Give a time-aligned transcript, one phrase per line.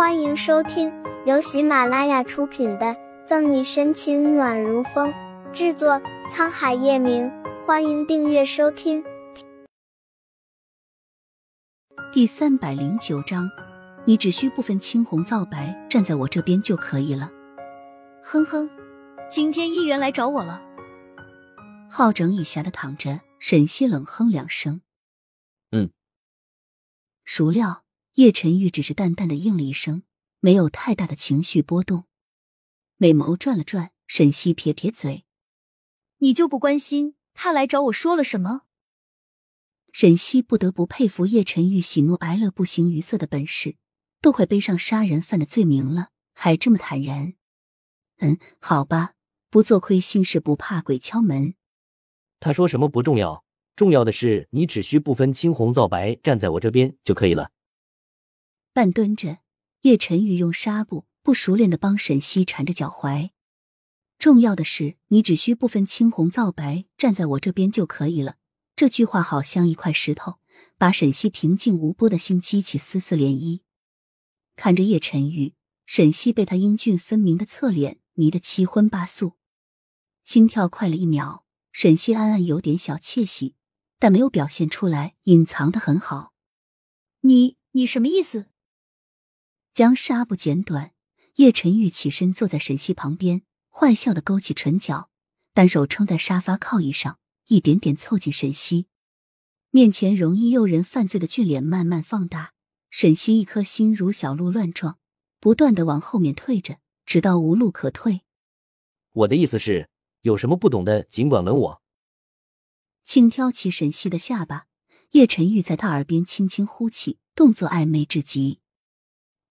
[0.00, 0.90] 欢迎收听
[1.26, 2.86] 由喜马拉雅出品的
[3.26, 5.12] 《赠你深情暖如风》，
[5.52, 7.30] 制作沧海夜明。
[7.66, 9.04] 欢迎订阅收听。
[12.10, 13.50] 第三百零九章，
[14.06, 17.30] 你只需不分青红皂白站在我这边就可以了。
[18.24, 18.70] 哼哼，
[19.28, 20.62] 今天议员来找我了。
[21.90, 24.80] 好整以暇的躺着，沈西冷哼两声。
[25.72, 25.90] 嗯。
[27.22, 27.82] 孰料。
[28.20, 30.02] 叶晨玉只是淡淡的应了一声，
[30.40, 32.04] 没有太大的情绪波动。
[32.98, 35.24] 美眸转了转，沈西撇撇嘴
[36.20, 38.64] ：“你就不关心他来找我说了什么？”
[39.94, 43.76] 沈西不得不佩服叶晨玉喜怒哀乐不形于色的本事，
[44.20, 47.32] 都快背上杀人犯的罪名了，还这么坦然。
[48.18, 49.14] 嗯，好吧，
[49.48, 51.54] 不做亏心事，不怕鬼敲门。
[52.38, 53.42] 他说什么不重要，
[53.74, 57.50] 重要的是你只需不分青红皂白站在我这边就可以了。
[58.72, 59.38] 半蹲着，
[59.82, 63.30] 叶晨玉用纱布不熟练的帮沈西缠着脚踝。
[64.18, 68.36] 重要的是，你只需不分青红皂白站在我这边就可以了。
[68.76, 70.38] 这句话好像一块石头，
[70.78, 73.60] 把沈西平静无波的心激起丝丝涟漪。
[74.56, 75.54] 看着叶晨玉，
[75.86, 79.34] 沈西被他英俊分明的侧脸迷得七荤八素，
[80.24, 81.44] 心跳快了一秒。
[81.72, 83.54] 沈西暗暗有点小窃喜，
[83.98, 86.34] 但没有表现出来，隐藏的很好。
[87.20, 88.49] 你你什么意思？
[89.80, 90.92] 将纱布剪短，
[91.36, 95.08] 叶晨玉起身坐在沈西旁边，坏笑的勾起唇角，
[95.54, 98.88] 单手撑在沙发靠椅上，一点点凑近沈西
[99.70, 102.52] 面前，容易诱人犯罪的俊脸慢慢放大。
[102.90, 104.98] 沈西一颗心如小鹿乱撞，
[105.38, 108.20] 不断的往后面退着，直到无路可退。
[109.12, 109.88] 我的意思是，
[110.20, 111.82] 有什么不懂的，尽管问我。
[113.02, 114.66] 轻挑起沈西的下巴，
[115.12, 118.59] 叶晨玉在他耳边轻轻呼气，动作暧昧至极。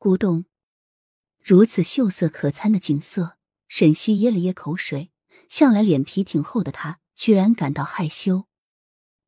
[0.00, 0.44] 古董！
[1.42, 5.10] 如此秀色可餐的景色，沈西噎了噎口水。
[5.48, 8.46] 向来脸皮挺厚的他，居然感到害羞，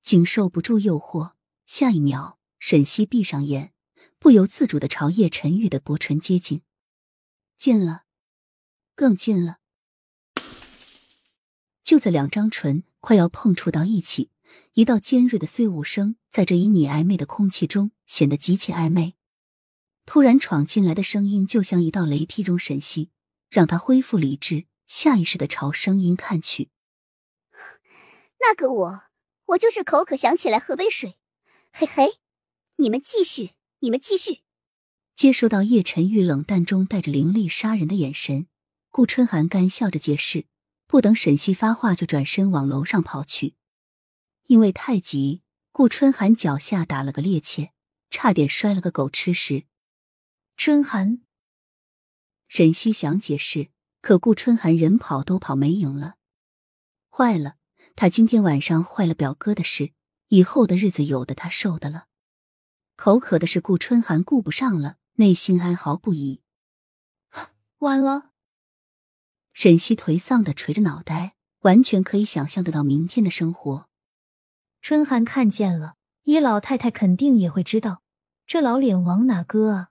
[0.00, 1.32] 经受不住诱惑。
[1.66, 3.74] 下一秒，沈西闭上眼，
[4.18, 6.62] 不由自主的朝叶晨玉的薄唇接近，
[7.58, 8.04] 近了，
[8.94, 9.58] 更近了。
[11.82, 14.30] 就在两张唇快要碰触到一起，
[14.72, 19.16] 一道尖锐的碎物声在这旖旎暧昧的空气中显得极其暧昧。
[20.06, 23.10] 突然闯进来的声音就像一道雷劈中沈西，
[23.48, 26.70] 让他恢复理智，下意识的朝声音看去。
[28.40, 29.02] 那个我，
[29.46, 31.16] 我就是口渴想起来喝杯水。
[31.72, 32.18] 嘿嘿，
[32.76, 34.42] 你们继续，你们继续。
[35.16, 38.46] 接收到叶晨玉冷淡中带着凌厉杀人的眼神，
[38.90, 40.46] 顾春寒干笑着解释，
[40.86, 43.54] 不等沈西发话，就转身往楼上跑去。
[44.46, 47.70] 因为太急，顾春寒脚下打了个趔趄，
[48.10, 49.64] 差点摔了个狗吃屎。
[50.56, 51.20] 春寒，
[52.48, 53.70] 沈西想解释，
[54.00, 56.14] 可顾春寒人跑都跑没影了。
[57.10, 57.56] 坏了，
[57.96, 59.92] 他今天晚上坏了表哥的事，
[60.28, 62.06] 以后的日子有的他受的了。
[62.96, 66.40] 口渴的是顾春寒顾不上了，内心哀嚎不已。
[67.80, 68.30] 完了，
[69.52, 73.88] 沈西颓丧的垂着脑袋，完全可以想象得到明天的生活。
[74.80, 78.02] 春寒看见了，叶老太太肯定也会知道，
[78.46, 79.90] 这老脸往哪搁啊？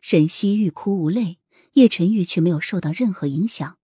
[0.00, 1.38] 沈西欲哭无泪，
[1.72, 3.78] 叶晨玉却没有受到任何影响。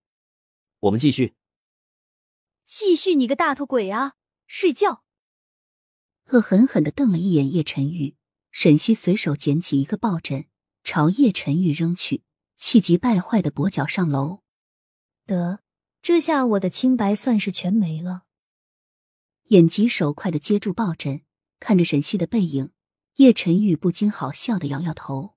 [0.81, 1.35] 我们继续，
[2.65, 4.15] 继续你个大头鬼啊！
[4.47, 5.05] 睡觉。
[6.31, 8.17] 恶狠狠的瞪了一眼叶晨玉，
[8.51, 10.47] 沈西随手捡起一个抱枕，
[10.83, 12.25] 朝叶晨玉扔去，
[12.57, 14.43] 气急败坏的跛脚上楼。
[15.27, 15.61] 得，
[16.03, 18.25] 这下我的清白算是全没了。
[19.51, 21.23] 眼疾手快的接住抱枕，
[21.61, 22.73] 看着沈西的背影，
[23.17, 25.36] 叶晨玉不禁好笑的摇摇头。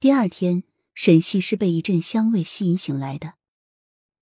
[0.00, 3.34] 第二天，沈西是被一阵香味吸引醒来的，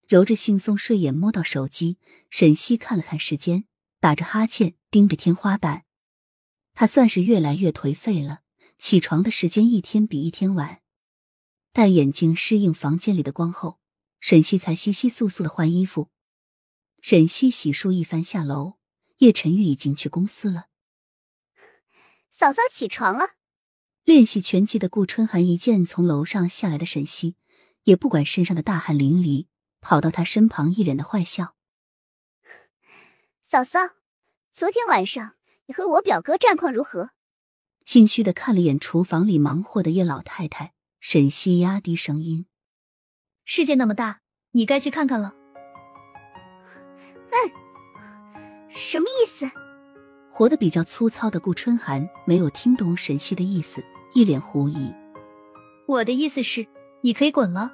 [0.09, 1.99] 揉着惺忪睡眼，摸到手机，
[2.31, 3.65] 沈西看了看时间，
[4.01, 5.85] 打着哈欠，盯着天花板。
[6.75, 8.41] 他算是越来越颓废了，
[8.77, 10.83] 起床的时间一天比一天晚。
[11.73, 13.79] 待眼睛适应房间里的光后，
[14.19, 16.11] 沈西才稀稀簌簌的换衣服。
[17.01, 18.79] 沈西洗漱一番下楼，
[19.19, 20.67] 叶晨玉已经去公司了。
[22.33, 23.38] 嫂嫂起床了。
[24.09, 27.37] 练习拳击的顾春寒一见从楼上下来的沈西，
[27.85, 29.49] 也不管身上的大汗淋漓，
[29.83, 31.55] 跑到他身旁，一脸的坏笑
[33.45, 33.81] ：“嫂嫂，
[34.51, 35.35] 昨天晚上
[35.67, 37.11] 你和我表哥战况如何？”
[37.85, 42.47] 心虚的看了眼厨房里忙活的叶老太太，沈西压低声音
[43.45, 44.23] ：“世界那么大，
[44.53, 45.35] 你该去看看了。
[47.29, 47.37] ”“嗯，
[48.71, 49.45] 什么意思？”
[50.33, 53.85] 活得比较粗糙的顾春寒没有听懂沈西的意思，
[54.15, 54.95] 一脸狐疑。
[55.87, 56.67] 我的意思是，
[57.03, 57.73] 你可以滚了。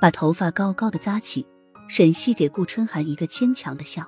[0.00, 1.46] 把头发高高的扎起，
[1.88, 4.06] 沈西给顾春寒一个牵强的笑。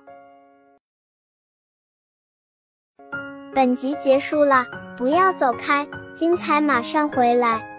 [3.55, 4.65] 本集结束了，
[4.97, 7.70] 不要走开，精彩马上回来。